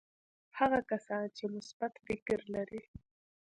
[0.59, 2.81] هغه کسان چې مثبت فکر لري.